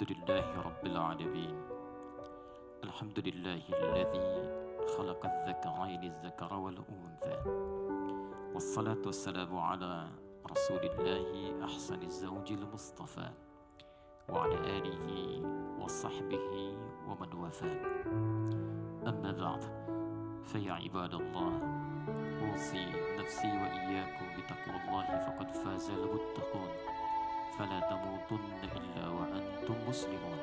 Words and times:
الحمد 0.00 0.16
لله 0.16 0.60
رب 0.60 0.86
العالمين. 0.86 1.56
الحمد 2.84 3.18
لله 3.20 3.62
الذي 3.68 4.28
خلق 4.96 5.26
الذكرين 5.26 6.02
الذكر 6.12 6.54
والأنثى. 6.54 7.36
والصلاة 8.54 9.02
والسلام 9.06 9.58
على 9.58 10.08
رسول 10.50 10.80
الله 10.84 11.64
أحسن 11.64 12.02
الزوج 12.02 12.52
المصطفى 12.52 13.28
وعلى 14.28 14.56
آله 14.78 15.08
وصحبه 15.84 16.48
ومن 17.08 17.32
وفاه 17.34 17.80
أما 19.06 19.32
بعد 19.32 19.62
فيا 20.44 20.72
عباد 20.72 21.14
الله 21.14 21.52
أوصي 22.48 22.86
نفسي 23.20 23.52
وإياكم 23.52 24.26
بتقوى 24.36 24.76
الله 24.80 25.06
فقد 25.26 25.50
فاز 25.50 25.90
المتقون. 25.90 26.99
فلا 27.60 27.80
تموتن 27.80 28.44
إلا 28.62 29.08
وأنتم 29.08 29.74
مسلمون. 29.88 30.38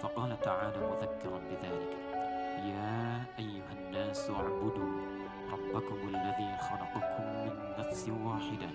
فقال 0.00 0.40
تعالى 0.40 0.78
مذكرا 0.78 1.38
بذلك 1.38 1.92
يا 2.72 3.24
أيها 3.38 3.72
الناس 3.78 4.30
اعبدوا 4.30 4.92
ربكم 5.52 6.08
الذي 6.08 6.56
خلقكم 6.58 7.24
من 7.44 7.74
نفس 7.78 8.08
واحدة 8.08 8.70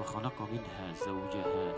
وخلق 0.00 0.42
منها 0.52 0.92
زوجها 0.92 1.72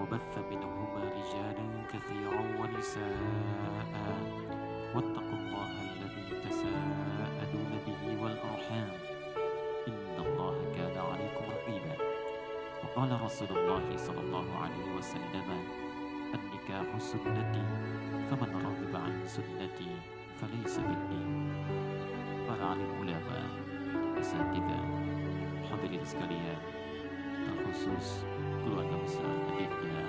وبث 0.00 0.38
منهما 0.38 1.00
رجالا 1.18 1.66
كثيرا 1.92 2.42
ونساء. 2.60 3.33
رسول 13.24 13.48
الله 13.56 13.96
صلى 13.96 14.20
الله 14.20 14.46
عليه 14.62 14.86
وسلم 14.98 15.48
النكاح 16.34 16.98
سنتي 16.98 17.64
فمن 18.30 18.50
رغب 18.52 18.92
عن 18.96 19.12
سنتي 19.24 19.90
فليس 20.40 20.78
مني 20.78 21.24
para 22.44 22.76
alim 22.76 22.92
ulama, 23.00 23.40
asatidah, 24.20 24.84
hadirin 25.64 26.04
sekalian, 26.04 26.60
terkhusus 27.48 28.20
keluarga 28.60 28.96
besar 29.00 29.24
adiknya 29.24 30.03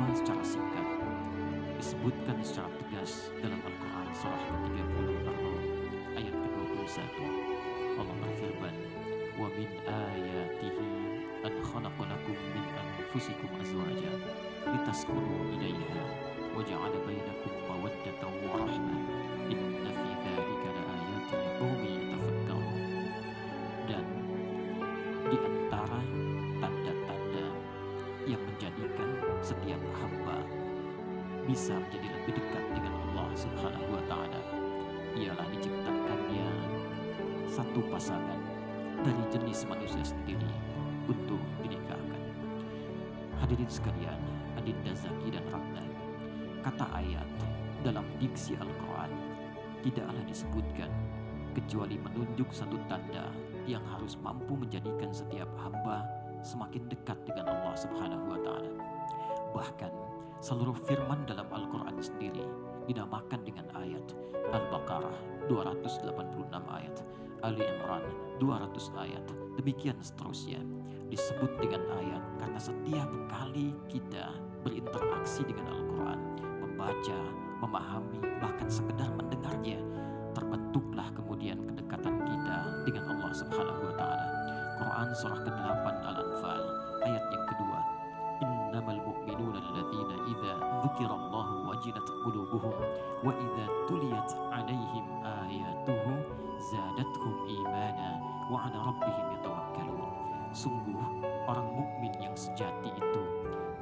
Pertama 0.00 0.16
secara 0.16 0.40
singkat 0.40 0.86
disebutkan 1.76 2.40
secara 2.40 2.72
tegas 2.80 3.28
dalam 3.44 3.60
Al-Quran 3.60 4.08
surah 4.16 4.42
ke-30 4.48 5.28
Ar-Rum 5.28 5.60
ayat 6.16 6.34
ke-21. 6.40 7.20
Allah 8.00 8.16
berfirman, 8.24 8.74
"Wa 9.36 9.52
min 9.60 9.68
ayatihi 9.84 10.88
an 11.44 11.52
khalaqa 11.60 12.02
lakum 12.08 12.32
min 12.32 12.64
anfusikum 12.80 13.52
azwaja 13.60 14.12
litaskunu 14.72 15.52
ilaiha 15.60 16.04
wa 16.56 16.64
ja'ala 16.64 16.96
bainakum 17.04 17.52
mawaddatan 17.68 18.32
wa 18.40 18.56
rahmah. 18.56 19.29
Bisa 31.60 31.76
menjadi 31.76 32.08
lebih 32.08 32.40
dekat 32.40 32.64
dengan 32.72 32.96
Allah 32.96 33.28
Subhanahu 33.36 33.92
wa 33.92 34.00
taala 34.08 34.40
ialah 35.12 35.44
diciptakannya 35.52 36.48
satu 37.52 37.84
pasangan 37.92 38.40
dari 39.04 39.20
jenis 39.28 39.68
manusia 39.68 40.00
sendiri 40.00 40.48
untuk 41.04 41.36
dinikahkan. 41.60 42.16
Hadirin 43.44 43.68
sekalian, 43.68 44.16
Adinda 44.56 44.96
Zaki 44.96 45.36
dan 45.36 45.44
Ratna, 45.52 45.84
kata 46.64 46.86
ayat 46.96 47.28
dalam 47.84 48.08
diksi 48.16 48.56
Al-Quran 48.56 49.12
tidaklah 49.84 50.24
disebutkan 50.24 50.88
kecuali 51.52 52.00
menunjuk 52.00 52.56
satu 52.56 52.80
tanda 52.88 53.28
yang 53.68 53.84
harus 53.84 54.16
mampu 54.24 54.56
menjadikan 54.56 55.12
setiap 55.12 55.52
hamba 55.60 56.08
semakin 56.40 56.88
dekat 56.88 57.20
dengan 57.28 57.52
Allah 57.52 57.76
Subhanahu 57.76 58.32
wa 58.32 58.40
taala. 58.40 58.72
Bahkan 59.52 59.99
seluruh 60.40 60.76
firman 60.88 61.28
dalam 61.28 61.44
Al-Qur'an 61.52 62.00
sendiri 62.00 62.40
dinamakan 62.88 63.44
dengan 63.44 63.68
ayat 63.76 64.02
Al-Baqarah 64.50 65.46
286 65.46 66.48
ayat, 66.50 66.96
Ali 67.44 67.62
Imran 67.62 68.02
200 68.40 68.72
ayat, 68.98 69.24
demikian 69.60 70.00
seterusnya 70.00 70.58
disebut 71.12 71.60
dengan 71.60 71.84
ayat 72.00 72.24
karena 72.40 72.60
setiap 72.60 73.10
kali 73.28 73.76
kita 73.92 74.32
berinteraksi 74.64 75.44
dengan 75.44 75.76
Al-Qur'an, 75.76 76.20
membaca, 76.64 77.20
memahami, 77.60 78.18
bahkan 78.40 78.68
sekedar 78.72 79.12
mendengarnya, 79.12 79.78
terbentuklah 80.32 81.12
kemudian 81.12 81.60
kedekatan 81.68 82.16
kita 82.24 82.58
dengan 82.88 83.04
Allah 83.12 83.32
Subhanahu 83.36 83.92
wa 83.92 83.94
taala. 83.94 84.26
Quran 84.80 85.08
surah 85.12 85.40
ke-8 85.44 85.84
Al-Anfal 86.08 86.62
ayat 87.04 87.24
yang 87.28 87.44
kedua. 87.44 87.78
Innamal 88.40 88.98
mu'minuna 89.04 89.19
idza 90.30 90.54
dzukirallahu 90.80 91.68
wajilat 91.68 92.06
qulubuhum 92.22 92.74
wa 93.26 93.32
idza 93.34 93.66
tuliyat 93.90 94.30
alaihim 94.54 95.04
ayatuhu 95.24 96.12
zadatuhum 96.72 97.34
imana 97.50 98.20
wa 98.48 98.64
ala 98.66 98.78
rabbihim 98.94 99.26
yatawakkalun. 99.38 100.00
Sungguh 100.50 100.98
orang 101.46 101.68
mukmin 101.74 102.14
yang 102.18 102.34
sejati 102.34 102.90
itu 102.90 103.22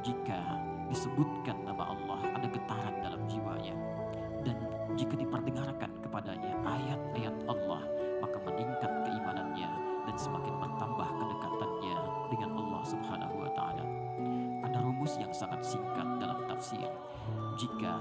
jika 0.05 0.41
disebutkan 0.89 1.57
nama 1.65 1.93
Allah 1.93 2.21
ada 2.37 2.49
getaran 2.49 2.97
dalam 3.05 3.21
jiwanya 3.29 3.77
dan 4.45 4.57
jika 4.97 5.17
diperdengarkan 5.17 5.91
kepadanya 6.01 6.55
ayat-ayat 6.65 7.37
Allah 7.45 7.83
singkat 15.69 16.09
dalam 16.17 16.41
tafsir. 16.49 16.89
Jika 17.61 17.93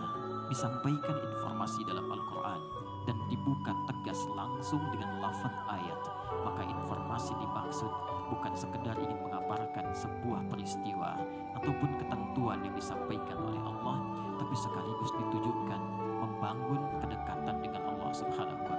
disampaikan 0.48 1.20
informasi 1.36 1.84
dalam 1.84 2.08
Al-Qur'an 2.08 2.62
dan 3.04 3.20
dibuka 3.28 3.76
tegas 3.92 4.24
langsung 4.32 4.80
dengan 4.96 5.20
lafaz 5.20 5.52
ayat, 5.68 6.00
maka 6.48 6.64
informasi 6.64 7.36
dimaksud 7.36 7.92
bukan 8.32 8.54
sekedar 8.56 8.96
ingin 9.04 9.20
mengabarkan 9.20 9.92
sebuah 9.92 10.48
peristiwa 10.48 11.20
ataupun 11.60 11.92
ketentuan 12.00 12.64
yang 12.64 12.76
disampaikan 12.76 13.36
oleh 13.44 13.60
Allah, 13.60 14.00
tapi 14.40 14.56
sekaligus 14.56 15.12
ditujukan 15.12 15.82
membangun 16.24 16.82
kedekatan 17.04 17.60
dengan 17.60 17.84
Allah 17.92 18.12
Subhanahu 18.16 18.64
wa. 18.64 18.78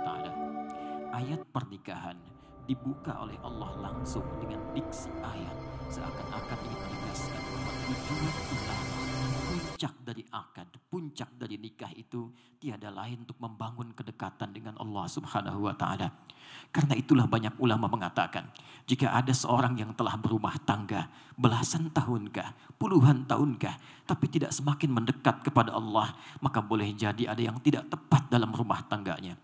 Ayat 1.19 1.43
pernikahan 1.51 2.15
dibuka 2.69 3.17
oleh 3.25 3.41
Allah 3.41 3.73
langsung 3.81 4.23
dengan 4.37 4.61
diksi 4.77 5.09
ayat 5.25 5.57
seakan-akan 5.89 6.59
ingin 6.69 6.81
menegaskan 6.85 7.41
bahwa 7.49 7.73
tujuan 7.89 8.37
utama 8.53 8.97
puncak 9.49 9.95
dari 10.05 10.25
akad, 10.29 10.69
puncak 10.93 11.31
dari 11.41 11.57
nikah 11.57 11.89
itu 11.97 12.29
tiada 12.61 12.93
lain 12.93 13.25
untuk 13.25 13.41
membangun 13.41 13.97
kedekatan 13.97 14.53
dengan 14.53 14.77
Allah 14.77 15.09
Subhanahu 15.09 15.65
wa 15.65 15.73
taala. 15.73 16.13
Karena 16.69 16.93
itulah 16.93 17.25
banyak 17.25 17.57
ulama 17.57 17.89
mengatakan, 17.89 18.53
jika 18.85 19.17
ada 19.17 19.33
seorang 19.33 19.81
yang 19.81 19.97
telah 19.97 20.21
berumah 20.21 20.61
tangga 20.69 21.09
belasan 21.41 21.89
tahunkah, 21.89 22.77
puluhan 22.77 23.25
tahunkah, 23.25 24.05
tapi 24.05 24.29
tidak 24.29 24.53
semakin 24.53 24.93
mendekat 24.93 25.41
kepada 25.41 25.73
Allah, 25.73 26.13
maka 26.45 26.61
boleh 26.61 26.93
jadi 26.93 27.33
ada 27.33 27.41
yang 27.41 27.57
tidak 27.65 27.89
tepat 27.89 28.29
dalam 28.29 28.53
rumah 28.53 28.85
tangganya. 28.85 29.41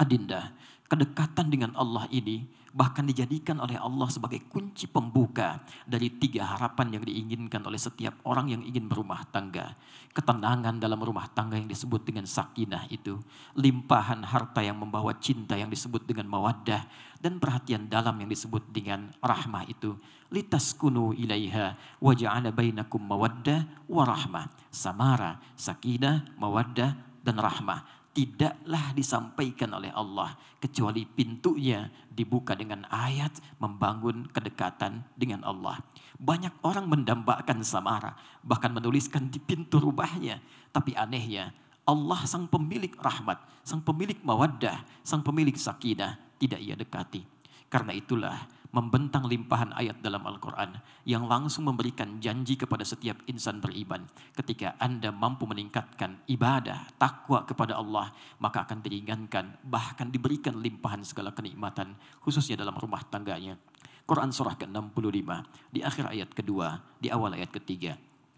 Adinda, 0.00 0.56
kedekatan 0.92 1.48
dengan 1.48 1.72
Allah 1.72 2.04
ini 2.12 2.44
bahkan 2.72 3.04
dijadikan 3.04 3.56
oleh 3.64 3.80
Allah 3.80 4.08
sebagai 4.12 4.44
kunci 4.48 4.84
pembuka 4.84 5.60
dari 5.88 6.12
tiga 6.20 6.44
harapan 6.44 7.00
yang 7.00 7.04
diinginkan 7.04 7.64
oleh 7.64 7.80
setiap 7.80 8.20
orang 8.28 8.52
yang 8.52 8.60
ingin 8.60 8.92
berumah 8.92 9.24
tangga. 9.32 9.72
Ketenangan 10.12 10.76
dalam 10.76 11.00
rumah 11.00 11.28
tangga 11.32 11.56
yang 11.56 11.68
disebut 11.68 12.04
dengan 12.04 12.28
sakinah 12.28 12.92
itu, 12.92 13.16
limpahan 13.56 14.20
harta 14.20 14.60
yang 14.60 14.76
membawa 14.76 15.16
cinta 15.16 15.56
yang 15.56 15.72
disebut 15.72 16.04
dengan 16.04 16.28
mawaddah, 16.28 16.84
dan 17.20 17.40
perhatian 17.40 17.88
dalam 17.88 18.16
yang 18.20 18.28
disebut 18.28 18.60
dengan 18.72 19.12
rahmah 19.24 19.68
itu. 19.68 19.96
Litaskunu 20.32 21.16
ilaiha 21.16 21.76
wa 22.00 22.12
ja'ala 22.12 22.52
bainakum 22.52 23.00
mawaddah 23.00 23.88
wa 23.88 24.04
rahmah. 24.04 24.48
Samara, 24.72 25.40
sakinah, 25.56 26.36
mawaddah, 26.40 26.96
dan 27.24 27.36
rahmah 27.36 28.01
tidaklah 28.12 28.92
disampaikan 28.92 29.72
oleh 29.72 29.88
Allah 29.92 30.36
kecuali 30.60 31.08
pintunya 31.08 31.88
dibuka 32.12 32.52
dengan 32.52 32.84
ayat 32.92 33.32
membangun 33.56 34.28
kedekatan 34.28 35.00
dengan 35.16 35.40
Allah. 35.48 35.80
Banyak 36.20 36.60
orang 36.62 36.86
mendambakan 36.86 37.64
samara, 37.64 38.14
bahkan 38.44 38.70
menuliskan 38.70 39.32
di 39.32 39.40
pintu 39.40 39.80
rumahnya. 39.80 40.38
Tapi 40.70 40.92
anehnya, 40.92 41.56
Allah 41.88 42.20
sang 42.28 42.46
pemilik 42.46 42.92
rahmat, 43.00 43.42
sang 43.66 43.82
pemilik 43.82 44.20
mawaddah, 44.22 44.84
sang 45.02 45.24
pemilik 45.24 45.56
sakinah 45.56 46.20
tidak 46.38 46.60
ia 46.62 46.76
dekati. 46.78 47.41
Karena 47.72 47.96
itulah 47.96 48.36
membentang 48.72 49.24
limpahan 49.24 49.72
ayat 49.76 50.04
dalam 50.04 50.20
Al-Quran 50.28 50.76
yang 51.08 51.24
langsung 51.24 51.68
memberikan 51.68 52.20
janji 52.20 52.56
kepada 52.60 52.84
setiap 52.84 53.20
insan 53.28 53.64
beriman. 53.64 54.04
Ketika 54.36 54.76
Anda 54.76 55.08
mampu 55.08 55.48
meningkatkan 55.48 56.20
ibadah, 56.28 56.88
takwa 57.00 57.48
kepada 57.48 57.80
Allah, 57.80 58.12
maka 58.40 58.68
akan 58.68 58.84
diringankan, 58.84 59.64
bahkan 59.64 60.12
diberikan 60.12 60.60
limpahan 60.60 61.00
segala 61.00 61.32
kenikmatan, 61.32 61.96
khususnya 62.20 62.60
dalam 62.60 62.76
rumah 62.76 63.00
tangganya. 63.08 63.56
Quran 64.04 64.36
surah 64.36 64.60
ke-65, 64.60 65.28
di 65.72 65.80
akhir 65.80 66.12
ayat 66.12 66.28
kedua, 66.36 66.76
di 67.00 67.08
awal 67.08 67.40
ayat 67.40 67.48
ketiga. 67.48 67.96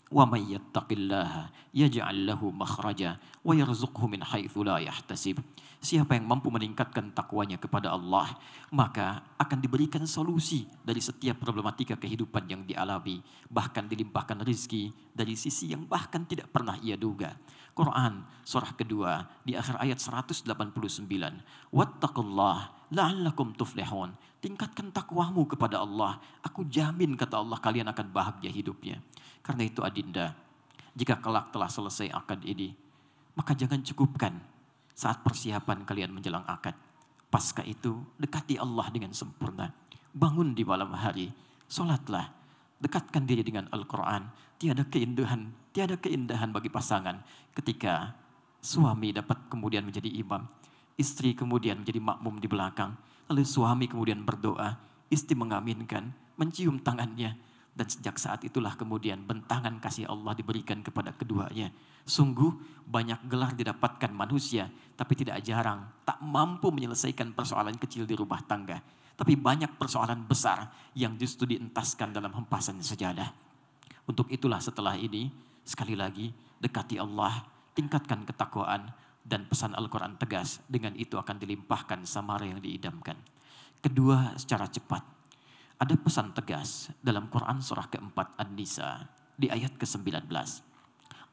وَمَنْ 0.10 0.42
يَتَّقِ 0.50 0.89
اللَّهَ 0.89 1.33
يَجْعَلْ 1.69 2.18
لَهُ 2.25 2.42
مَخْرَجًا 2.42 3.12
وَيَرْزُقْهُ 3.45 4.04
مِنْ 4.10 4.21
حَيْثُ 4.25 4.54
لَا 4.66 4.81
يَحْتَسِبُ 4.81 5.38
Siapa 5.80 6.12
yang 6.12 6.27
mampu 6.27 6.51
meningkatkan 6.51 7.16
takwanya 7.16 7.56
kepada 7.56 7.95
Allah, 7.95 8.27
maka 8.68 9.24
akan 9.39 9.63
diberikan 9.63 10.04
solusi 10.04 10.68
dari 10.83 11.00
setiap 11.00 11.39
problematika 11.39 11.95
kehidupan 11.95 12.51
yang 12.51 12.68
dialami, 12.68 13.24
bahkan 13.48 13.88
dilimpahkan 13.88 14.44
rizki 14.44 14.92
dari 15.16 15.39
sisi 15.39 15.71
yang 15.71 15.88
bahkan 15.88 16.27
tidak 16.27 16.51
pernah 16.51 16.75
ia 16.83 17.00
duga. 17.00 17.31
Quran 17.71 18.27
surah 18.44 18.75
kedua 18.75 19.24
di 19.48 19.56
akhir 19.56 19.80
ayat 19.80 20.04
189. 20.04 20.51
Wattaqullah 21.71 22.82
la'allakum 22.94 23.52
tuflihun. 23.58 24.14
Tingkatkan 24.38 24.94
takwamu 24.94 25.44
kepada 25.50 25.82
Allah. 25.82 26.23
Aku 26.46 26.64
jamin 26.70 27.19
kata 27.19 27.43
Allah 27.43 27.58
kalian 27.58 27.91
akan 27.91 28.06
bahagia 28.14 28.49
hidupnya. 28.49 29.02
Karena 29.44 29.67
itu 29.67 29.82
adinda, 29.85 30.32
jika 30.94 31.19
kelak 31.19 31.50
telah 31.50 31.69
selesai 31.69 32.08
akad 32.14 32.41
ini, 32.46 32.73
maka 33.35 33.52
jangan 33.52 33.82
cukupkan 33.82 34.38
saat 34.94 35.20
persiapan 35.26 35.82
kalian 35.82 36.14
menjelang 36.14 36.46
akad. 36.46 36.79
Pasca 37.29 37.67
itu, 37.67 37.99
dekati 38.14 38.55
Allah 38.62 38.87
dengan 38.94 39.11
sempurna. 39.11 39.75
Bangun 40.14 40.55
di 40.55 40.62
malam 40.62 40.94
hari, 40.94 41.35
sholatlah. 41.67 42.31
Dekatkan 42.79 43.26
diri 43.26 43.43
dengan 43.43 43.67
Al-Quran. 43.75 44.31
Tiada 44.55 44.87
keindahan, 44.87 45.50
tiada 45.75 45.99
keindahan 45.99 46.55
bagi 46.55 46.70
pasangan 46.70 47.19
ketika 47.58 48.14
suami 48.62 49.11
dapat 49.11 49.50
kemudian 49.50 49.82
menjadi 49.82 50.08
imam. 50.14 50.46
Istri 50.94 51.35
kemudian 51.35 51.82
menjadi 51.82 51.99
makmum 51.99 52.38
di 52.38 52.46
belakang. 52.46 52.94
Lalu 53.26 53.43
suami 53.43 53.91
kemudian 53.91 54.23
berdoa, 54.23 54.79
istri 55.11 55.35
mengaminkan, 55.35 56.12
mencium 56.38 56.79
tangannya, 56.79 57.35
dan 57.75 57.91
sejak 57.91 58.14
saat 58.23 58.46
itulah 58.46 58.79
kemudian 58.79 59.26
bentangan 59.26 59.82
kasih 59.82 60.06
Allah 60.06 60.38
diberikan 60.38 60.79
kepada 60.87 61.11
keduanya. 61.11 61.75
Sungguh 62.06 62.55
banyak 62.87 63.26
gelar 63.26 63.50
didapatkan 63.58 64.14
manusia, 64.14 64.70
tapi 64.94 65.19
tidak 65.19 65.43
jarang 65.43 65.82
tak 66.06 66.23
mampu 66.23 66.70
menyelesaikan 66.70 67.35
persoalan 67.35 67.75
kecil 67.75 68.06
di 68.06 68.14
rumah 68.14 68.38
tangga. 68.46 68.79
Tapi 69.14 69.35
banyak 69.35 69.75
persoalan 69.79 70.26
besar 70.26 70.70
yang 70.94 71.19
justru 71.19 71.50
dientaskan 71.50 72.14
dalam 72.14 72.31
hempasan 72.35 72.79
sejadah. 72.79 73.31
Untuk 74.06 74.31
itulah 74.31 74.62
setelah 74.62 74.94
ini, 74.94 75.31
sekali 75.67 75.99
lagi 75.99 76.31
dekati 76.62 76.99
Allah, 76.99 77.43
tingkatkan 77.75 78.23
ketakwaan, 78.23 78.91
dan 79.25 79.49
pesan 79.49 79.73
Al-Quran 79.73 80.21
tegas. 80.21 80.61
Dengan 80.69 80.93
itu 80.94 81.17
akan 81.17 81.41
dilimpahkan 81.41 82.05
samara 82.05 82.44
yang 82.44 82.61
diidamkan. 82.61 83.17
Kedua, 83.81 84.37
secara 84.37 84.69
cepat 84.69 85.03
ada 85.75 85.94
pesan 85.99 86.31
tegas 86.32 86.94
dalam 87.03 87.26
Quran 87.29 87.59
surah 87.59 87.91
keempat 87.91 88.38
An-Nisa 88.38 89.05
di 89.35 89.50
ayat 89.50 89.75
ke-19. 89.75 90.31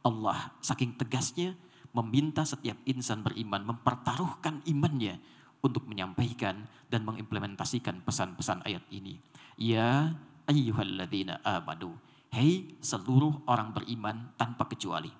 Allah 0.01 0.39
saking 0.59 0.97
tegasnya 0.97 1.53
meminta 1.93 2.41
setiap 2.41 2.79
insan 2.89 3.21
beriman 3.21 3.61
mempertaruhkan 3.61 4.65
imannya 4.65 5.21
untuk 5.61 5.85
menyampaikan 5.85 6.65
dan 6.89 7.05
mengimplementasikan 7.05 8.01
pesan-pesan 8.01 8.65
ayat 8.65 8.81
ini. 8.89 9.21
Ya 9.61 10.17
ayyuhalladzina 10.49 11.45
amanu. 11.45 11.93
Hei 12.33 12.79
seluruh 12.81 13.45
orang 13.45 13.75
beriman 13.75 14.33
tanpa 14.39 14.65
kecuali. 14.65 15.11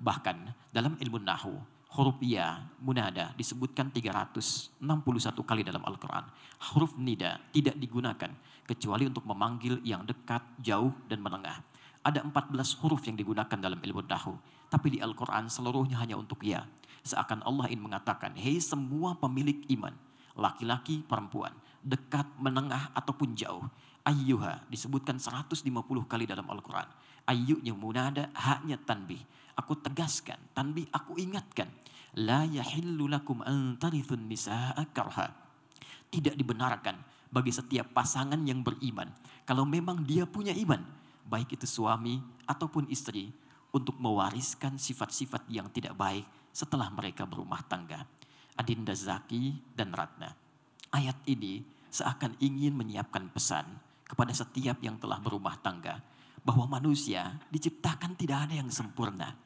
Bahkan 0.00 0.70
dalam 0.72 0.96
ilmu 0.96 1.20
nahu 1.20 1.54
huruf 1.90 2.22
ya, 2.22 2.62
munada 2.78 3.34
disebutkan 3.34 3.90
361 3.90 4.78
kali 5.42 5.66
dalam 5.66 5.82
Al-Quran. 5.82 6.22
Huruf 6.70 6.94
nida 6.94 7.42
tidak 7.50 7.74
digunakan 7.82 8.30
kecuali 8.62 9.10
untuk 9.10 9.26
memanggil 9.26 9.82
yang 9.82 10.06
dekat, 10.06 10.42
jauh, 10.62 10.94
dan 11.10 11.18
menengah. 11.18 11.58
Ada 12.06 12.22
14 12.22 12.78
huruf 12.80 13.02
yang 13.10 13.18
digunakan 13.18 13.58
dalam 13.58 13.82
ilmu 13.82 14.06
dahu. 14.06 14.38
Tapi 14.70 14.96
di 14.96 14.98
Al-Quran 15.02 15.50
seluruhnya 15.50 15.98
hanya 15.98 16.14
untuk 16.14 16.46
ya. 16.46 16.62
Seakan 17.02 17.42
Allah 17.42 17.66
ingin 17.66 17.90
mengatakan, 17.90 18.38
hei 18.38 18.62
semua 18.62 19.18
pemilik 19.18 19.66
iman, 19.74 19.92
laki-laki, 20.38 21.02
perempuan, 21.02 21.52
dekat, 21.82 22.28
menengah, 22.38 22.94
ataupun 22.94 23.34
jauh. 23.34 23.66
Ayyuha 24.06 24.64
disebutkan 24.70 25.18
150 25.18 25.66
kali 26.06 26.24
dalam 26.24 26.46
Al-Quran. 26.48 26.88
Ayyunya 27.26 27.74
munada, 27.76 28.32
haknya 28.32 28.80
tanbih 28.80 29.20
aku 29.60 29.76
tegaskan, 29.84 30.40
tanbih 30.56 30.88
aku 30.88 31.20
ingatkan. 31.20 31.68
La 32.16 32.48
yahillu 32.48 33.06
lakum 33.06 33.44
an 33.44 33.76
tarithun 33.76 34.26
nisa'a 34.26 34.82
karha. 34.90 35.30
Tidak 36.10 36.34
dibenarkan 36.34 36.96
bagi 37.30 37.52
setiap 37.54 37.94
pasangan 37.94 38.40
yang 38.42 38.64
beriman. 38.66 39.06
Kalau 39.46 39.62
memang 39.62 40.02
dia 40.02 40.26
punya 40.26 40.50
iman, 40.56 40.82
baik 41.28 41.54
itu 41.54 41.68
suami 41.68 42.18
ataupun 42.48 42.90
istri, 42.90 43.30
untuk 43.70 44.02
mewariskan 44.02 44.74
sifat-sifat 44.74 45.46
yang 45.46 45.70
tidak 45.70 45.94
baik 45.94 46.26
setelah 46.50 46.90
mereka 46.90 47.22
berumah 47.22 47.62
tangga. 47.70 48.02
Adinda 48.58 48.92
Zaki 48.92 49.54
dan 49.72 49.94
Ratna. 49.94 50.34
Ayat 50.90 51.16
ini 51.30 51.62
seakan 51.86 52.34
ingin 52.42 52.74
menyiapkan 52.74 53.30
pesan 53.30 53.64
kepada 54.02 54.34
setiap 54.34 54.82
yang 54.82 54.98
telah 54.98 55.22
berumah 55.22 55.54
tangga 55.62 56.02
bahwa 56.42 56.66
manusia 56.66 57.38
diciptakan 57.48 58.18
tidak 58.18 58.50
ada 58.50 58.58
yang 58.58 58.70
sempurna. 58.74 59.38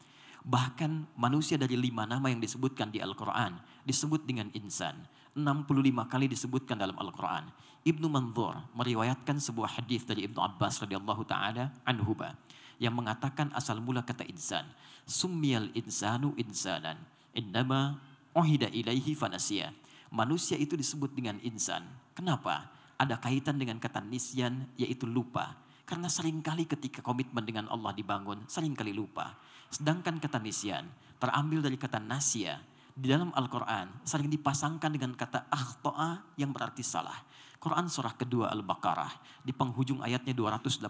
Bahkan 0.44 1.16
manusia 1.16 1.56
dari 1.56 1.72
lima 1.72 2.04
nama 2.04 2.28
yang 2.28 2.36
disebutkan 2.36 2.92
di 2.92 3.00
Al-Quran 3.00 3.56
disebut 3.88 4.28
dengan 4.28 4.52
insan. 4.52 4.92
65 5.32 5.66
kali 6.06 6.28
disebutkan 6.28 6.76
dalam 6.76 6.94
Al-Quran. 7.00 7.48
Ibnu 7.84 8.06
Manzur 8.12 8.60
meriwayatkan 8.76 9.40
sebuah 9.40 9.80
hadis 9.80 10.04
dari 10.04 10.28
Ibnu 10.28 10.38
Abbas 10.38 10.84
radhiyallahu 10.84 11.24
taala 11.24 11.72
anhuba 11.88 12.36
yang 12.76 12.92
mengatakan 12.92 13.50
asal 13.56 13.80
mula 13.80 14.04
kata 14.04 14.28
insan. 14.28 14.68
Summiyal 15.08 15.72
insanu 15.72 16.36
insanan. 16.36 17.00
Innama 17.32 17.98
ohida 18.36 18.68
ilaihi 18.68 19.16
fanasia. 19.16 19.72
Manusia 20.12 20.60
itu 20.60 20.76
disebut 20.76 21.16
dengan 21.16 21.40
insan. 21.40 21.82
Kenapa? 22.12 22.68
Ada 23.00 23.18
kaitan 23.18 23.58
dengan 23.58 23.80
kata 23.80 24.04
nisyan 24.04 24.70
yaitu 24.76 25.08
lupa. 25.08 25.56
Karena 25.84 26.08
sering 26.08 26.40
kali 26.40 26.64
ketika 26.64 27.04
komitmen 27.04 27.44
dengan 27.44 27.68
Allah 27.68 27.92
dibangun, 27.92 28.48
sering 28.48 28.72
kali 28.72 28.96
lupa. 28.96 29.36
Sedangkan 29.68 30.16
kata 30.16 30.40
nisyan 30.40 30.88
terambil 31.20 31.60
dari 31.64 31.76
kata 31.76 32.00
nasya. 32.00 32.60
Di 32.94 33.10
dalam 33.10 33.34
Al-Quran 33.34 33.90
sering 34.06 34.30
dipasangkan 34.30 34.86
dengan 34.94 35.18
kata 35.18 35.50
akhto'a 35.50 36.38
yang 36.38 36.54
berarti 36.54 36.86
salah. 36.86 37.18
Quran 37.58 37.90
surah 37.90 38.14
kedua 38.14 38.52
Al-Baqarah 38.54 39.42
di 39.42 39.50
penghujung 39.50 39.98
ayatnya 40.04 40.30
286. 40.30 40.84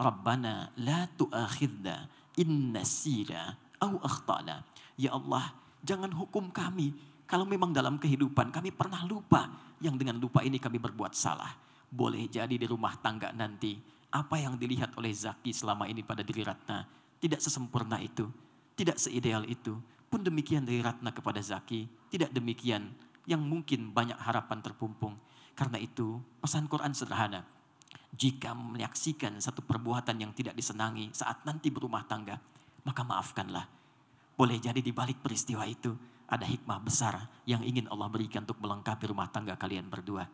Rabbana 0.00 0.70
la 0.80 1.04
tu'akhidna 1.04 2.08
inna 2.40 2.82
sida 2.88 3.52
au 3.84 4.00
akhtana. 4.00 4.64
Ya 4.96 5.12
Allah, 5.12 5.52
jangan 5.84 6.08
hukum 6.14 6.48
kami 6.48 6.96
kalau 7.28 7.44
memang 7.44 7.74
dalam 7.74 8.00
kehidupan 8.00 8.48
kami 8.54 8.72
pernah 8.72 9.04
lupa 9.04 9.50
yang 9.84 9.98
dengan 10.00 10.16
lupa 10.16 10.40
ini 10.40 10.56
kami 10.56 10.80
berbuat 10.80 11.12
salah. 11.12 11.63
Boleh 11.94 12.26
jadi 12.26 12.58
di 12.58 12.66
rumah 12.66 12.98
tangga 12.98 13.30
nanti 13.30 13.78
apa 14.10 14.34
yang 14.34 14.58
dilihat 14.58 14.98
oleh 14.98 15.14
Zaki 15.14 15.54
selama 15.54 15.86
ini 15.86 16.02
pada 16.02 16.26
diri 16.26 16.42
Ratna 16.42 16.82
tidak 17.22 17.38
sesempurna 17.38 18.02
itu, 18.02 18.26
tidak 18.74 18.98
seideal 18.98 19.46
itu. 19.46 19.78
Pun 20.10 20.20
demikian 20.20 20.66
dari 20.66 20.82
Ratna 20.82 21.14
kepada 21.14 21.38
Zaki, 21.38 21.86
tidak 22.10 22.34
demikian 22.34 22.92
yang 23.24 23.40
mungkin 23.40 23.94
banyak 23.94 24.18
harapan 24.18 24.60
terpumpung. 24.60 25.16
Karena 25.54 25.78
itu 25.78 26.18
pesan 26.42 26.66
Quran 26.66 26.92
sederhana. 26.92 27.46
Jika 28.12 28.52
menyaksikan 28.52 29.38
satu 29.40 29.62
perbuatan 29.62 30.18
yang 30.18 30.34
tidak 30.34 30.52
disenangi 30.58 31.10
saat 31.14 31.42
nanti 31.46 31.70
berumah 31.72 32.04
tangga, 32.04 32.36
maka 32.84 33.02
maafkanlah. 33.02 33.66
Boleh 34.34 34.58
jadi 34.58 34.82
di 34.82 34.90
balik 34.90 35.22
peristiwa 35.22 35.64
itu 35.64 35.94
ada 36.28 36.44
hikmah 36.44 36.82
besar 36.82 37.24
yang 37.48 37.64
ingin 37.64 37.86
Allah 37.88 38.10
berikan 38.12 38.42
untuk 38.44 38.60
melengkapi 38.60 39.08
rumah 39.08 39.32
tangga 39.32 39.56
kalian 39.56 39.88
berdua. 39.88 40.28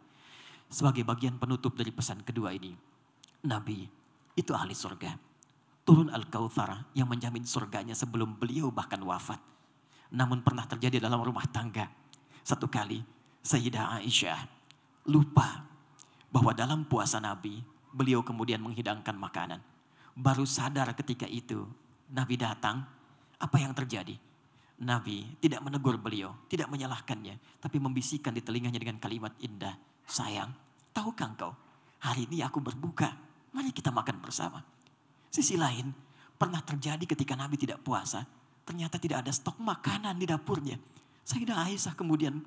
Sebagai 0.70 1.02
bagian 1.02 1.36
penutup 1.36 1.74
dari 1.74 1.90
pesan 1.90 2.22
kedua 2.22 2.54
ini, 2.54 2.70
Nabi 3.42 3.84
itu 4.38 4.54
ahli 4.54 4.72
surga 4.72 5.30
turun 5.90 6.06
Al-Kautsar 6.12 6.94
yang 6.94 7.10
menjamin 7.10 7.42
surganya 7.42 7.98
sebelum 7.98 8.38
beliau 8.38 8.70
bahkan 8.70 9.02
wafat. 9.02 9.42
Namun 10.14 10.38
pernah 10.46 10.62
terjadi 10.62 11.02
dalam 11.02 11.18
rumah 11.18 11.42
tangga. 11.50 11.90
Satu 12.46 12.70
kali 12.70 13.02
Sayyidah 13.42 13.98
Aisyah 13.98 14.38
lupa 15.10 15.66
bahwa 16.30 16.54
dalam 16.54 16.86
puasa 16.86 17.18
Nabi 17.18 17.58
beliau 17.90 18.22
kemudian 18.22 18.62
menghidangkan 18.62 19.18
makanan. 19.18 19.58
Baru 20.14 20.46
sadar 20.46 20.94
ketika 20.94 21.26
itu 21.26 21.66
Nabi 22.06 22.38
datang, 22.38 22.86
apa 23.42 23.56
yang 23.58 23.74
terjadi? 23.74 24.14
Nabi 24.80 25.26
tidak 25.42 25.58
menegur 25.58 25.98
beliau, 25.98 26.38
tidak 26.46 26.70
menyalahkannya, 26.70 27.34
tapi 27.58 27.82
membisikkan 27.82 28.30
di 28.30 28.46
telinganya 28.46 28.78
dengan 28.78 29.02
kalimat 29.02 29.34
indah, 29.42 29.74
sayang, 30.10 30.50
tahukah 30.90 31.30
engkau, 31.30 31.54
hari 32.02 32.26
ini 32.26 32.42
aku 32.42 32.58
berbuka, 32.58 33.14
mari 33.54 33.70
kita 33.70 33.94
makan 33.94 34.18
bersama. 34.18 34.58
Sisi 35.30 35.54
lain, 35.54 35.94
pernah 36.34 36.58
terjadi 36.58 37.06
ketika 37.06 37.38
Nabi 37.38 37.54
tidak 37.54 37.86
puasa, 37.86 38.26
ternyata 38.66 38.98
tidak 38.98 39.22
ada 39.22 39.30
stok 39.30 39.62
makanan 39.62 40.18
di 40.18 40.26
dapurnya. 40.26 40.76
Sayyidah 41.22 41.62
Aisyah 41.70 41.94
kemudian 41.94 42.42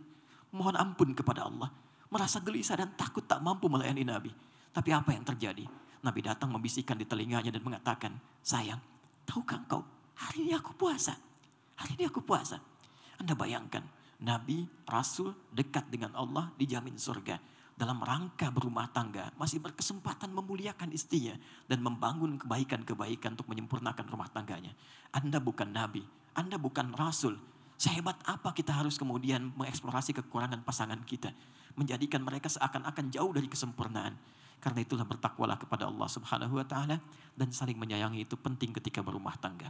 mohon 0.51 0.75
ampun 0.75 1.15
kepada 1.15 1.47
Allah, 1.47 1.71
merasa 2.11 2.43
gelisah 2.43 2.75
dan 2.75 2.91
takut 2.99 3.23
tak 3.23 3.39
mampu 3.39 3.71
melayani 3.71 4.03
Nabi. 4.03 4.35
Tapi 4.75 4.89
apa 4.91 5.15
yang 5.15 5.23
terjadi? 5.23 5.63
Nabi 6.03 6.19
datang 6.19 6.51
membisikkan 6.51 6.99
di 6.99 7.07
telinganya 7.07 7.47
dan 7.47 7.63
mengatakan, 7.63 8.11
sayang, 8.43 8.83
tahukah 9.23 9.63
engkau, 9.63 9.81
hari 10.19 10.43
ini 10.43 10.53
aku 10.59 10.75
puasa. 10.75 11.15
Hari 11.79 11.95
ini 11.95 12.11
aku 12.11 12.19
puasa. 12.19 12.59
Anda 13.23 13.33
bayangkan, 13.39 13.87
Nabi, 14.23 14.63
Rasul 14.87 15.35
dekat 15.51 15.91
dengan 15.91 16.15
Allah 16.15 16.47
dijamin 16.55 16.95
surga 16.95 17.35
dalam 17.73 17.99
rangka 17.99 18.53
berumah 18.53 18.87
tangga 18.93 19.33
masih 19.35 19.57
berkesempatan 19.59 20.29
memuliakan 20.29 20.93
istrinya 20.93 21.33
dan 21.65 21.81
membangun 21.81 22.37
kebaikan-kebaikan 22.37 23.33
untuk 23.33 23.49
menyempurnakan 23.49 24.05
rumah 24.07 24.29
tangganya. 24.29 24.71
Anda 25.11 25.41
bukan 25.41 25.73
nabi, 25.73 26.05
Anda 26.37 26.55
bukan 26.55 26.93
rasul. 26.95 27.35
Sehebat 27.75 28.15
apa 28.23 28.55
kita 28.55 28.71
harus 28.71 28.95
kemudian 28.95 29.51
mengeksplorasi 29.59 30.15
kekurangan 30.23 30.63
pasangan 30.63 31.01
kita, 31.03 31.35
menjadikan 31.75 32.23
mereka 32.23 32.47
seakan-akan 32.47 33.11
jauh 33.11 33.33
dari 33.35 33.51
kesempurnaan. 33.51 34.15
Karena 34.63 34.79
itulah 34.79 35.03
bertakwalah 35.03 35.59
kepada 35.59 35.91
Allah 35.91 36.07
Subhanahu 36.07 36.55
wa 36.55 36.63
taala 36.63 37.01
dan 37.35 37.51
saling 37.51 37.75
menyayangi 37.75 38.23
itu 38.23 38.39
penting 38.39 38.71
ketika 38.71 39.03
berumah 39.03 39.35
tangga. 39.35 39.67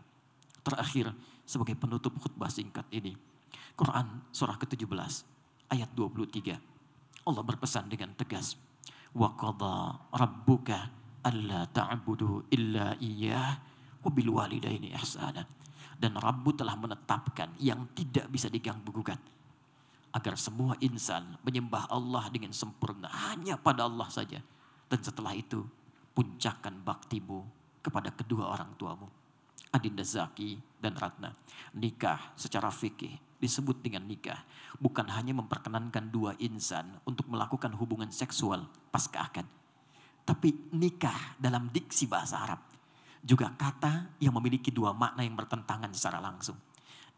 Terakhir 0.61 1.09
sebagai 1.47 1.73
penutup 1.73 2.13
khutbah 2.21 2.53
singkat 2.53 2.85
ini, 2.93 3.17
Quran 3.73 4.21
surah 4.29 4.57
ke-17 4.61 5.33
ayat 5.73 5.89
23. 5.97 7.25
Allah 7.25 7.43
berpesan 7.43 7.89
dengan 7.89 8.13
tegas. 8.13 8.53
Wa 9.13 9.33
qadha 9.33 9.97
rabbuka 10.13 10.77
alla 11.25 11.65
ta'budu 11.69 12.51
illa 12.53 12.93
iyyah 13.01 13.49
wa 14.03 14.09
bil 14.13 14.29
walidaini 14.37 14.93
ihsana. 14.93 15.41
Dan 15.93 16.19
Rabbu 16.19 16.51
telah 16.57 16.75
menetapkan 16.75 17.55
yang 17.63 17.87
tidak 17.95 18.27
bisa 18.27 18.51
diganggu 18.51 18.91
gugat. 18.91 19.21
Agar 20.13 20.35
semua 20.35 20.75
insan 20.83 21.39
menyembah 21.41 21.87
Allah 21.87 22.27
dengan 22.27 22.51
sempurna 22.51 23.07
hanya 23.31 23.55
pada 23.55 23.87
Allah 23.87 24.11
saja. 24.11 24.43
Dan 24.91 24.99
setelah 24.99 25.31
itu 25.31 25.63
puncakkan 26.11 26.75
baktimu 26.83 27.47
kepada 27.79 28.11
kedua 28.11 28.51
orang 28.51 28.75
tuamu. 28.75 29.07
Adinda 29.73 30.03
Zaki 30.05 30.59
dan 30.77 30.93
Ratna. 30.99 31.33
Nikah 31.73 32.35
secara 32.37 32.69
fikih 32.69 33.32
disebut 33.43 33.83
dengan 33.83 34.07
nikah 34.07 34.39
bukan 34.79 35.11
hanya 35.11 35.35
memperkenankan 35.35 36.07
dua 36.07 36.39
insan 36.39 36.87
untuk 37.03 37.27
melakukan 37.27 37.75
hubungan 37.75 38.07
seksual 38.07 38.63
pasca 38.87 39.27
akad. 39.27 39.43
Tapi 40.23 40.71
nikah 40.71 41.35
dalam 41.35 41.67
diksi 41.67 42.07
bahasa 42.07 42.39
Arab 42.39 42.63
juga 43.19 43.51
kata 43.51 44.15
yang 44.23 44.31
memiliki 44.39 44.71
dua 44.71 44.95
makna 44.95 45.27
yang 45.27 45.35
bertentangan 45.35 45.91
secara 45.91 46.23
langsung. 46.23 46.55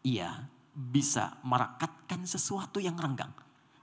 Ia 0.02 0.34
bisa 0.74 1.38
merekatkan 1.46 2.26
sesuatu 2.26 2.82
yang 2.82 2.98
renggang 2.98 3.30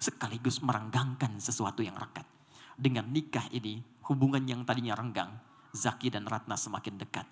sekaligus 0.03 0.59
merenggangkan 0.59 1.39
sesuatu 1.39 1.79
yang 1.79 1.95
rekat. 1.95 2.27
Dengan 2.75 3.07
nikah 3.07 3.47
ini 3.55 3.79
hubungan 4.11 4.43
yang 4.43 4.67
tadinya 4.67 4.99
renggang, 4.99 5.31
Zaki 5.71 6.11
dan 6.11 6.27
Ratna 6.27 6.59
semakin 6.59 6.99
dekat 6.99 7.23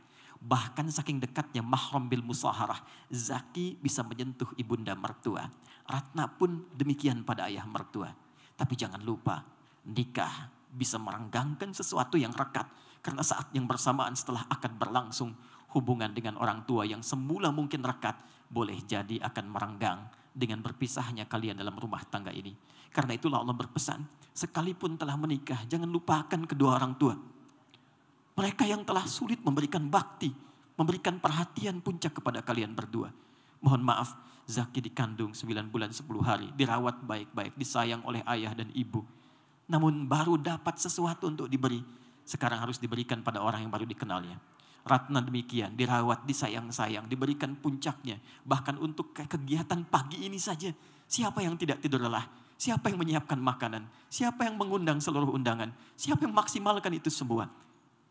Bahkan 0.41 0.89
saking 0.89 1.21
dekatnya 1.21 1.62
mahram 1.62 2.10
bil 2.10 2.25
musaharah. 2.25 2.81
Zaki 3.13 3.77
bisa 3.77 4.01
menyentuh 4.01 4.50
ibunda 4.57 4.98
mertua. 4.98 5.45
Ratna 5.86 6.25
pun 6.25 6.65
demikian 6.74 7.21
pada 7.21 7.45
ayah 7.45 7.62
mertua. 7.69 8.10
Tapi 8.57 8.74
jangan 8.74 9.05
lupa, 9.05 9.45
nikah 9.86 10.50
bisa 10.74 10.98
merenggangkan 10.98 11.77
sesuatu 11.77 12.17
yang 12.17 12.33
rekat. 12.33 12.65
Karena 13.05 13.21
saat 13.21 13.53
yang 13.53 13.69
bersamaan 13.69 14.17
setelah 14.17 14.45
akad 14.50 14.74
berlangsung, 14.77 15.38
hubungan 15.77 16.10
dengan 16.10 16.38
orang 16.41 16.65
tua 16.65 16.89
yang 16.89 17.05
semula 17.05 17.53
mungkin 17.53 17.86
rekat, 17.86 18.17
boleh 18.50 18.81
jadi 18.81 19.21
akan 19.21 19.45
merenggang 19.45 20.10
dengan 20.33 20.65
berpisahnya 20.65 21.29
kalian 21.29 21.62
dalam 21.62 21.77
rumah 21.77 22.01
tangga 22.10 22.33
ini. 22.33 22.53
Karena 22.89 23.13
itulah 23.13 23.45
Allah 23.45 23.55
berpesan, 23.55 24.03
sekalipun 24.33 24.98
telah 24.98 25.15
menikah, 25.17 25.63
jangan 25.69 25.88
lupakan 25.88 26.41
kedua 26.50 26.81
orang 26.81 26.98
tua 26.98 27.15
mereka 28.41 28.65
yang 28.65 28.81
telah 28.81 29.05
sulit 29.05 29.38
memberikan 29.45 29.86
bakti, 29.86 30.33
memberikan 30.74 31.21
perhatian 31.21 31.77
puncak 31.77 32.17
kepada 32.17 32.41
kalian 32.41 32.74
berdua. 32.74 33.13
Mohon 33.62 33.86
maaf, 33.86 34.17
Zaki 34.50 34.81
dikandung 34.81 35.38
9 35.38 35.69
bulan 35.69 35.93
10 35.93 36.10
hari, 36.25 36.50
dirawat 36.57 37.05
baik-baik, 37.05 37.53
disayang 37.53 38.01
oleh 38.01 38.25
ayah 38.25 38.57
dan 38.57 38.74
ibu. 38.74 39.05
Namun 39.69 40.10
baru 40.10 40.41
dapat 40.41 40.81
sesuatu 40.81 41.29
untuk 41.29 41.45
diberi, 41.45 41.86
sekarang 42.25 42.65
harus 42.65 42.81
diberikan 42.81 43.21
pada 43.21 43.45
orang 43.45 43.62
yang 43.62 43.69
baru 43.69 43.86
dikenalnya. 43.86 44.41
Ratna 44.89 45.21
demikian, 45.21 45.77
dirawat, 45.77 46.25
disayang-sayang, 46.25 47.05
diberikan 47.05 47.53
puncaknya. 47.53 48.17
Bahkan 48.41 48.81
untuk 48.81 49.13
kegiatan 49.13 49.86
pagi 49.86 50.25
ini 50.25 50.41
saja, 50.41 50.74
siapa 51.05 51.45
yang 51.45 51.62
tidak 51.62 51.77
tidur 51.77 52.01
lelah? 52.01 52.25
Siapa 52.57 52.89
yang 52.89 52.98
menyiapkan 52.98 53.38
makanan? 53.38 53.86
Siapa 54.10 54.50
yang 54.50 54.57
mengundang 54.57 54.98
seluruh 54.98 55.29
undangan? 55.29 55.69
Siapa 55.93 56.25
yang 56.25 56.33
maksimalkan 56.33 56.98
itu 56.98 57.13
semua? 57.13 57.45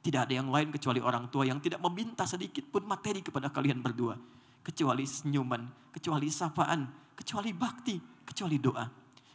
Tidak 0.01 0.17
ada 0.17 0.33
yang 0.33 0.49
lain 0.49 0.73
kecuali 0.73 0.97
orang 0.97 1.29
tua 1.29 1.45
yang 1.45 1.61
tidak 1.61 1.77
meminta 1.85 2.25
sedikit 2.25 2.65
pun 2.73 2.89
materi 2.89 3.21
kepada 3.21 3.53
kalian 3.53 3.85
berdua. 3.85 4.17
Kecuali 4.65 5.05
senyuman, 5.05 5.93
kecuali 5.93 6.33
sapaan, 6.33 6.89
kecuali 7.13 7.53
bakti, 7.53 8.01
kecuali 8.25 8.57
doa. 8.57 8.89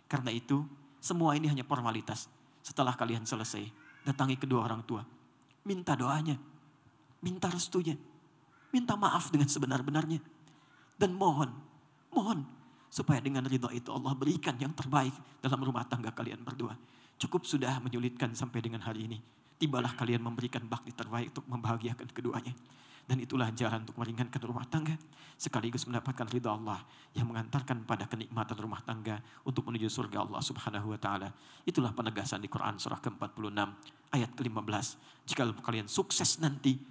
Karena 0.09 0.33
itu 0.33 0.65
semua 0.97 1.37
ini 1.37 1.45
hanya 1.53 1.61
formalitas. 1.61 2.25
Setelah 2.65 2.97
kalian 2.97 3.29
selesai, 3.29 3.61
datangi 4.09 4.41
kedua 4.41 4.65
orang 4.65 4.81
tua. 4.89 5.05
Minta 5.69 5.93
doanya, 5.93 6.33
minta 7.21 7.45
restunya, 7.45 7.93
minta 8.73 8.97
maaf 8.97 9.29
dengan 9.29 9.45
sebenar-benarnya. 9.45 10.17
Dan 10.97 11.13
mohon, 11.13 11.53
mohon 12.09 12.41
supaya 12.89 13.21
dengan 13.21 13.45
ridho 13.45 13.69
itu 13.69 13.93
Allah 13.93 14.17
berikan 14.17 14.57
yang 14.57 14.73
terbaik 14.73 15.13
dalam 15.45 15.61
rumah 15.61 15.85
tangga 15.85 16.09
kalian 16.09 16.41
berdua. 16.41 16.73
Cukup 17.21 17.45
sudah 17.45 17.77
menyulitkan 17.85 18.33
sampai 18.33 18.65
dengan 18.65 18.81
hari 18.81 19.05
ini 19.05 19.19
tibalah 19.55 19.95
kalian 19.95 20.21
memberikan 20.23 20.63
bakti 20.67 20.91
terbaik 20.91 21.31
untuk 21.35 21.45
membahagiakan 21.47 22.07
keduanya. 22.11 22.53
Dan 23.05 23.21
itulah 23.21 23.53
jalan 23.53 23.85
untuk 23.85 24.01
meringankan 24.01 24.41
rumah 24.41 24.65
tangga. 24.65 24.97
Sekaligus 25.37 25.85
mendapatkan 25.85 26.25
ridha 26.25 26.49
Allah 26.49 26.81
yang 27.13 27.29
mengantarkan 27.29 27.85
pada 27.85 28.09
kenikmatan 28.09 28.57
rumah 28.57 28.81
tangga 28.81 29.21
untuk 29.45 29.69
menuju 29.69 29.85
surga 29.91 30.25
Allah 30.25 30.41
subhanahu 30.41 30.89
wa 30.89 30.97
ta'ala. 30.97 31.29
Itulah 31.69 31.93
penegasan 31.93 32.41
di 32.41 32.49
Quran 32.49 32.81
surah 32.81 32.97
ke-46 32.97 33.61
ayat 34.15 34.31
ke-15. 34.33 34.85
Jika 35.29 35.43
kalian 35.61 35.85
sukses 35.85 36.41
nanti, 36.41 36.81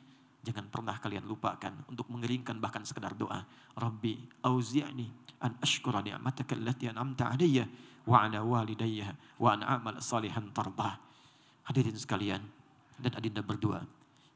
jangan 0.45 0.71
pernah 0.71 0.95
kalian 1.03 1.27
lupakan 1.27 1.73
untuk 1.91 2.07
mengeringkan 2.13 2.63
bahkan 2.63 2.87
sekedar 2.87 3.17
doa. 3.19 3.43
Rabbi 3.75 4.45
auzi'ni 4.47 5.09
an 5.43 5.59
ashkura 5.59 5.99
ni'mataka 6.05 6.55
allati 6.55 6.87
an'amta 6.87 7.35
alayya 7.35 7.67
wa 8.07 8.23
ala 8.23 8.45
walidayya 8.45 9.11
wa 9.41 9.57
an 9.57 9.67
amal 9.67 9.99
salihan 9.99 10.47
tarbah. 10.55 11.01
Hadirin 11.65 11.97
sekalian 11.97 12.43
dan 13.01 13.13
adinda 13.17 13.41
berdua, 13.41 13.83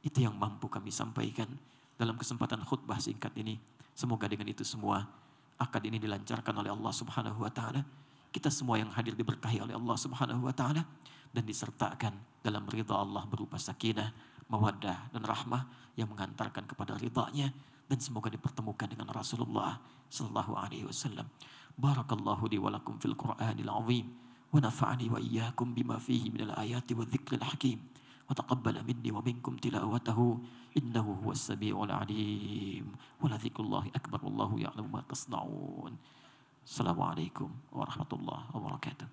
itu 0.00 0.24
yang 0.24 0.34
mampu 0.36 0.66
kami 0.66 0.88
sampaikan 0.88 1.48
dalam 1.98 2.16
kesempatan 2.16 2.62
khutbah 2.64 2.96
singkat 3.02 3.34
ini. 3.36 3.60
Semoga 3.92 4.30
dengan 4.30 4.48
itu 4.48 4.62
semua 4.62 5.04
akad 5.58 5.82
ini 5.84 5.98
dilancarkan 5.98 6.54
oleh 6.54 6.70
Allah 6.70 6.92
Subhanahu 6.94 7.42
wa 7.42 7.50
taala. 7.50 7.82
Kita 8.30 8.48
semua 8.48 8.78
yang 8.78 8.88
hadir 8.94 9.18
diberkahi 9.18 9.58
oleh 9.58 9.74
Allah 9.74 9.96
Subhanahu 9.98 10.46
wa 10.46 10.54
taala 10.54 10.86
dan 11.34 11.44
disertakan 11.44 12.14
dalam 12.40 12.64
ridha 12.70 12.94
Allah 12.94 13.26
berupa 13.26 13.58
sakinah, 13.58 14.14
mawaddah 14.48 15.12
dan 15.12 15.22
rahmah 15.26 15.66
yang 15.98 16.08
mengantarkan 16.08 16.64
kepada 16.64 16.94
ridhanya 16.96 17.50
dan 17.90 17.98
semoga 17.98 18.30
dipertemukan 18.30 18.86
dengan 18.86 19.10
Rasulullah 19.10 19.80
sallallahu 20.08 20.54
alaihi 20.54 20.86
wasallam. 20.86 21.26
Barakallahu 21.74 22.46
li 22.48 22.58
wa 22.60 22.74
fil 23.02 23.16
Qur'anil 23.18 23.70
azim. 23.70 24.06
ونفعني 24.52 25.10
وإياكم 25.10 25.74
بما 25.74 25.98
فيه 25.98 26.30
من 26.30 26.40
الآيات 26.40 26.92
والذكر 26.92 27.36
الحكيم. 27.36 27.78
وتقبل 28.30 28.84
مني 28.84 29.10
ومنكم 29.12 29.56
تلاوته. 29.56 30.38
إنه 30.76 31.06
هو 31.24 31.32
السميع 31.32 31.84
العليم. 31.84 32.92
ولذكر 33.20 33.62
الله 33.62 33.84
أكبر 33.96 34.24
والله 34.24 34.60
يعلم 34.60 34.92
ما 34.92 35.00
تصنعون. 35.00 35.96
السلام 36.64 36.98
عليكم 37.02 37.50
ورحمة 37.72 38.10
الله 38.12 38.40
وبركاته. 38.56 39.08